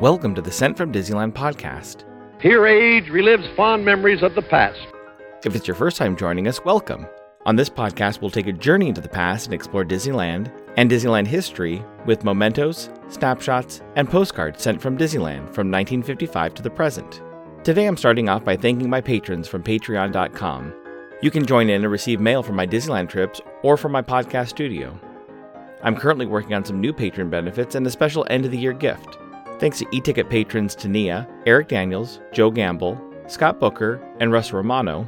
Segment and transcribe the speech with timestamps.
[0.00, 2.04] Welcome to the Sent from Disneyland podcast.
[2.40, 4.80] Here age relives fond memories of the past.
[5.44, 7.06] If it's your first time joining us, welcome.
[7.44, 11.26] On this podcast, we'll take a journey into the past and explore Disneyland and Disneyland
[11.26, 17.20] history with mementos, snapshots, and postcards sent from Disneyland from 1955 to the present.
[17.62, 20.72] Today, I'm starting off by thanking my patrons from patreon.com.
[21.20, 24.48] You can join in and receive mail from my Disneyland trips or from my podcast
[24.48, 24.98] studio.
[25.82, 28.72] I'm currently working on some new patron benefits and a special end of the year
[28.72, 29.18] gift.
[29.60, 35.06] Thanks to e ticket patrons Tania, Eric Daniels, Joe Gamble, Scott Booker, and Russ Romano.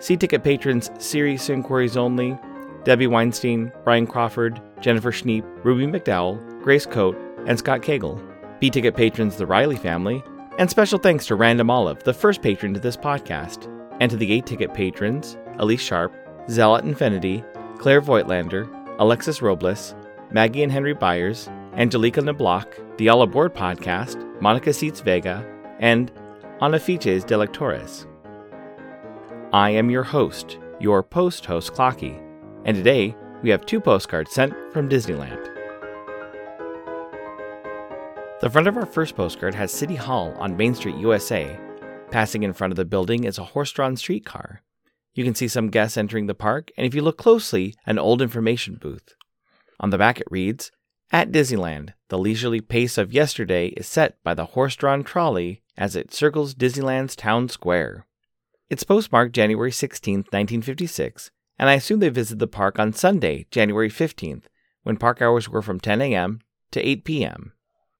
[0.00, 2.38] C ticket patrons Serious Inquiries Only,
[2.84, 8.22] Debbie Weinstein, Brian Crawford, Jennifer Schneep, Ruby McDowell, Grace Coate, and Scott Cagle.
[8.60, 10.22] B ticket patrons The Riley family.
[10.58, 13.66] And special thanks to Random Olive, the first patron to this podcast.
[14.00, 16.14] And to the A ticket patrons Elise Sharp,
[16.50, 17.42] Zealot Infinity,
[17.78, 18.68] Claire Voigtlander,
[18.98, 19.94] Alexis Robles,
[20.30, 25.46] Maggie and Henry Byers, Angelica Nablock, the All Aboard podcast, Monica Seats Vega,
[25.78, 26.10] and
[26.62, 28.06] Ana Fiches de Lectores.
[29.52, 32.18] I am your host, your post host Clocky,
[32.64, 35.44] and today we have two postcards sent from Disneyland.
[38.40, 41.60] The front of our first postcard has City Hall on Main Street, USA.
[42.10, 44.62] Passing in front of the building is a horse drawn streetcar.
[45.14, 48.22] You can see some guests entering the park, and if you look closely, an old
[48.22, 49.14] information booth.
[49.78, 50.72] On the back it reads
[51.12, 55.94] At Disneyland, the leisurely pace of yesterday is set by the horse drawn trolley as
[55.94, 58.08] it circles Disneyland's town square.
[58.68, 63.88] It's postmarked January 16, 1956, and I assume they visited the park on Sunday, January
[63.88, 64.46] 15th,
[64.82, 66.40] when park hours were from 10 a.m.
[66.72, 67.52] to 8 p.m.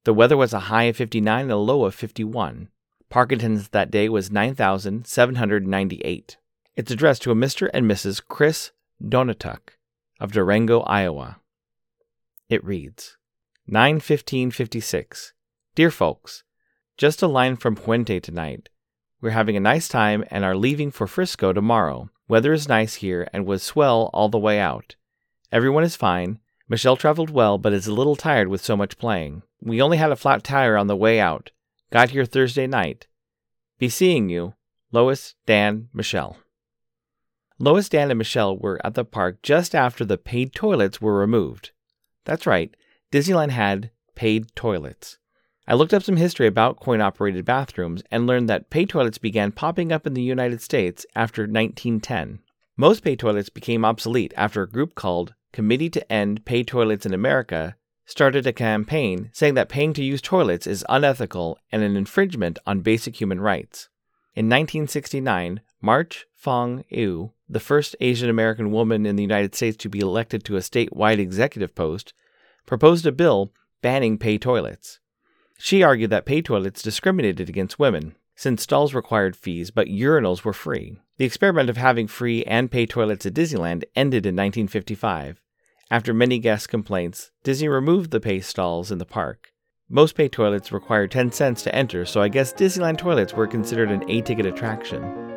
[0.05, 2.71] The weather was a high of 59 and a low of 51.
[3.09, 6.37] Park attendance that day was 9,798.
[6.75, 7.71] It's addressed to a Mr.
[7.73, 8.21] and Mrs.
[8.27, 9.77] Chris Donatuk
[10.19, 11.39] of Durango, Iowa.
[12.49, 13.17] It reads
[13.67, 15.33] 91556.
[15.75, 16.45] Dear folks,
[16.97, 18.69] just a line from Puente tonight.
[19.21, 22.09] We're having a nice time and are leaving for Frisco tomorrow.
[22.29, 24.95] Weather is nice here and was swell all the way out.
[25.51, 26.39] Everyone is fine.
[26.69, 29.43] Michelle traveled well but is a little tired with so much playing.
[29.61, 31.51] We only had a flat tire on the way out.
[31.91, 33.09] Got here Thursday night.
[33.79, 34.55] Be seeing you.
[34.93, 36.37] Lois, Dan, Michelle.
[37.59, 41.73] Lois, Dan, and Michelle were at the park just after the paid toilets were removed.
[42.26, 42.76] That's right,
[43.10, 45.16] Disneyland had paid toilets.
[45.66, 49.50] I looked up some history about coin operated bathrooms and learned that pay toilets began
[49.50, 52.41] popping up in the United States after 1910.
[52.76, 57.14] Most pay toilets became obsolete after a group called Committee to End Pay Toilets in
[57.14, 62.58] America started a campaign saying that paying to use toilets is unethical and an infringement
[62.66, 63.88] on basic human rights.
[64.34, 69.89] In 1969, March Fong Eu, the first Asian American woman in the United States to
[69.89, 72.12] be elected to a statewide executive post,
[72.67, 73.53] proposed a bill
[73.83, 74.99] banning pay toilets.
[75.59, 80.53] She argued that pay toilets discriminated against women, since stalls required fees but urinals were
[80.53, 80.99] free.
[81.19, 85.41] The experiment of having free and pay toilets at Disneyland ended in 1955.
[85.91, 89.53] After many guest complaints, Disney removed the pay stalls in the park.
[89.89, 93.93] Most pay toilets required 10 cents to enter, so I guess Disneyland toilets were considered
[93.93, 95.36] an A ticket attraction.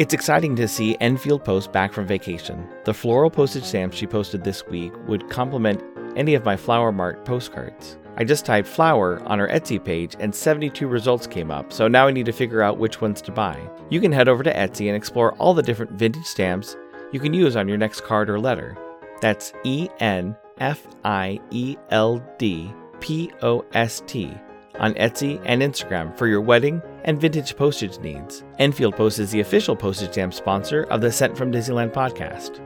[0.00, 2.66] It's exciting to see Enfield Post back from vacation.
[2.86, 5.82] The floral postage stamps she posted this week would complement
[6.16, 7.98] any of my Flower Mart postcards.
[8.16, 12.06] I just typed flower on her Etsy page and 72 results came up, so now
[12.06, 13.60] I need to figure out which ones to buy.
[13.90, 16.78] You can head over to Etsy and explore all the different vintage stamps
[17.12, 18.78] you can use on your next card or letter.
[19.20, 24.34] That's E N F I E L D P O S T
[24.78, 28.44] on Etsy and Instagram for your wedding and vintage postage needs.
[28.58, 32.58] Enfield Post is the official postage stamp sponsor of the Sent from Disneyland podcast.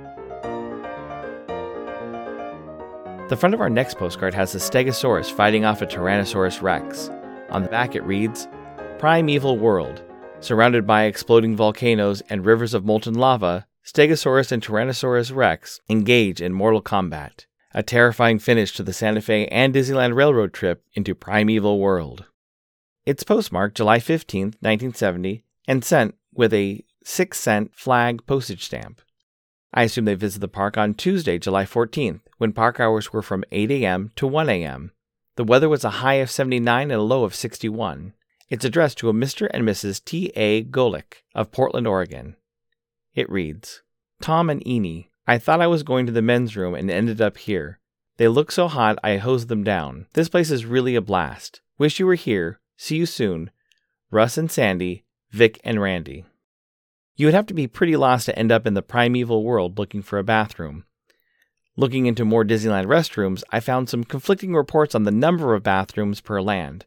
[3.29, 7.09] The front of our next postcard has a Stegosaurus fighting off a Tyrannosaurus Rex.
[7.51, 8.49] On the back it reads
[8.99, 10.03] Primeval World.
[10.41, 16.53] Surrounded by exploding volcanoes and rivers of molten lava, Stegosaurus and Tyrannosaurus Rex engage in
[16.53, 17.47] mortal combat.
[17.73, 22.27] A terrifying finish to the Santa Fe and Disneyland Railroad trip into Primeval World.
[23.07, 29.03] It's postmarked July 15, 1970, and sent with a 6 cent flag postage stamp.
[29.75, 33.45] I assume they visited the park on Tuesday, July 14th, when park hours were from
[33.53, 34.13] 8 a.m.
[34.17, 34.93] to 1 a.m.
[35.37, 38.15] The weather was a high of 79 and a low of 61.
[38.49, 39.49] It's addressed to a Mr.
[39.51, 40.03] and Mrs.
[40.03, 40.33] T.
[40.37, 40.63] A.
[40.65, 42.37] Golick of Portland, Oregon.
[43.15, 43.83] It reads
[44.23, 47.37] Tom and Eni, I thought I was going to the men's room and ended up
[47.37, 47.81] here.
[48.17, 50.07] They look so hot I hosed them down.
[50.13, 51.61] This place is really a blast.
[51.79, 52.61] Wish you were here.
[52.77, 53.51] See you soon.
[54.11, 56.25] Russ and Sandy, Vic and Randy.
[57.17, 60.03] You would have to be pretty lost to end up in the primeval world looking
[60.03, 60.85] for a bathroom.
[61.77, 66.21] Looking into more Disneyland restrooms, I found some conflicting reports on the number of bathrooms
[66.21, 66.87] per land.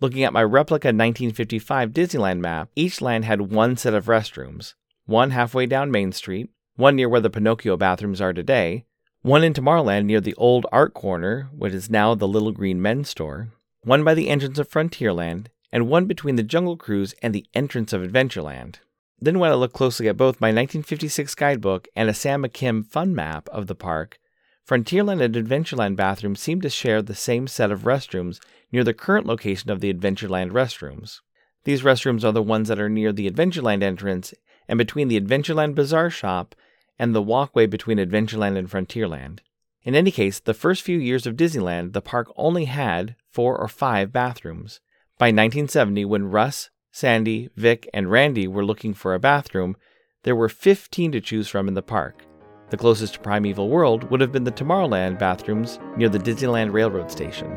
[0.00, 4.74] Looking at my replica 1955 Disneyland map, each land had one set of restrooms
[5.06, 8.86] one halfway down Main Street, one near where the Pinocchio bathrooms are today,
[9.20, 13.10] one in Tomorrowland near the old art corner, what is now the Little Green Men's
[13.10, 13.52] Store,
[13.84, 17.92] one by the entrance of Frontierland, and one between the Jungle Cruise and the entrance
[17.92, 18.76] of Adventureland.
[19.20, 23.14] Then, when I looked closely at both my 1956 guidebook and a Sam McKim fun
[23.14, 24.18] map of the park,
[24.66, 28.40] Frontierland and Adventureland bathrooms seem to share the same set of restrooms
[28.72, 31.20] near the current location of the Adventureland restrooms.
[31.64, 34.32] These restrooms are the ones that are near the Adventureland entrance
[34.68, 36.54] and between the Adventureland Bazaar shop
[36.98, 39.40] and the walkway between Adventureland and Frontierland.
[39.82, 43.68] In any case, the first few years of Disneyland, the park only had four or
[43.68, 44.80] five bathrooms.
[45.18, 49.76] By 1970, when Russ, Sandy, Vic, and Randy were looking for a bathroom,
[50.22, 52.24] there were 15 to choose from in the park.
[52.70, 57.10] The closest to Primeval World would have been the Tomorrowland bathrooms near the Disneyland Railroad
[57.10, 57.50] Station.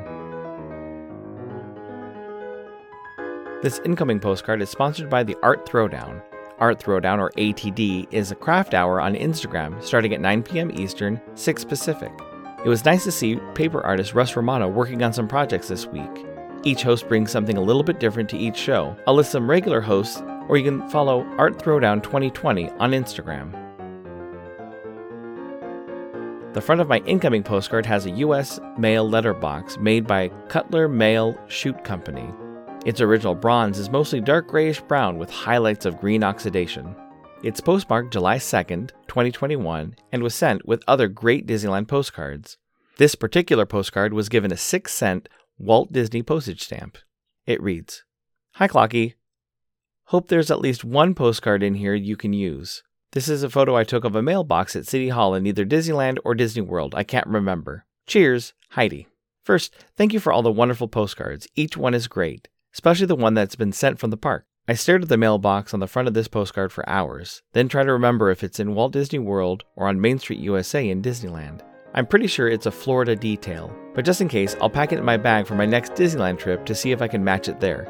[3.62, 6.22] This incoming postcard is sponsored by the Art Throwdown.
[6.60, 10.72] Art Throwdown, or ATD, is a craft hour on Instagram starting at 9 p.m.
[10.72, 12.12] Eastern, 6 Pacific.
[12.66, 16.26] It was nice to see paper artist Russ Romano working on some projects this week.
[16.64, 18.98] Each host brings something a little bit different to each show.
[19.06, 23.52] I'll list some regular hosts, or you can follow Art Throwdown 2020 on Instagram.
[26.54, 28.60] The front of my incoming postcard has a U.S.
[28.78, 32.34] mail letterbox made by Cutler Mail Chute Company.
[32.86, 36.96] Its original bronze is mostly dark grayish brown with highlights of green oxidation.
[37.44, 42.58] It's postmarked July 2nd, 2021, and was sent with other great Disneyland postcards.
[42.98, 45.30] This particular postcard was given a 6 cent
[45.60, 46.98] Walt Disney postage stamp.
[47.46, 48.04] It reads
[48.56, 49.14] Hi, Clocky.
[50.06, 52.82] Hope there's at least one postcard in here you can use.
[53.12, 56.18] This is a photo I took of a mailbox at City Hall in either Disneyland
[56.26, 56.96] or Disney World.
[56.96, 57.86] I can't remember.
[58.08, 59.08] Cheers, Heidi.
[59.44, 61.48] First, thank you for all the wonderful postcards.
[61.56, 64.47] Each one is great, especially the one that's been sent from the park.
[64.70, 67.86] I stared at the mailbox on the front of this postcard for hours, then try
[67.86, 71.62] to remember if it's in Walt Disney World or on Main Street USA in Disneyland.
[71.94, 75.06] I'm pretty sure it's a Florida detail, but just in case, I'll pack it in
[75.06, 77.86] my bag for my next Disneyland trip to see if I can match it there.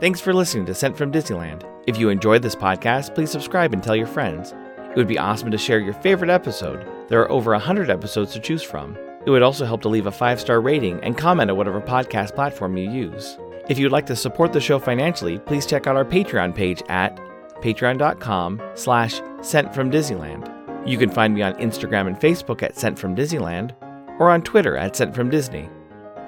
[0.00, 1.68] Thanks for listening to Sent from Disneyland.
[1.88, 4.54] If you enjoyed this podcast, please subscribe and tell your friends.
[4.78, 6.86] It would be awesome to share your favorite episode.
[7.08, 8.96] There are over 100 episodes to choose from.
[9.26, 12.34] It would also help to leave a five star rating and comment at whatever podcast
[12.34, 13.36] platform you use.
[13.68, 17.16] If you'd like to support the show financially, please check out our Patreon page at
[17.56, 20.54] patreon.com slash sent from Disneyland.
[20.88, 23.74] You can find me on Instagram and Facebook at Sent from Disneyland
[24.18, 25.68] or on Twitter at Sent from Disney.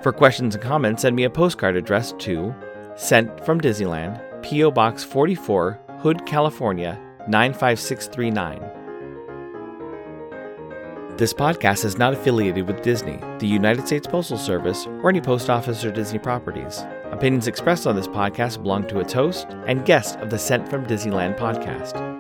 [0.03, 2.55] For questions and comments, send me a postcard addressed to
[2.95, 4.71] Sent from Disneyland, P.O.
[4.71, 8.80] Box 44, Hood, California 95639.
[11.21, 15.51] This podcast is not affiliated with Disney, the United States Postal Service, or any post
[15.51, 16.83] office or Disney properties.
[17.11, 20.87] Opinions expressed on this podcast belong to its host and guest of the Sent from
[20.87, 22.20] Disneyland podcast.